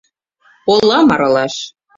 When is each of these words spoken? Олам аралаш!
Олам 0.73 1.07
аралаш! 1.13 1.55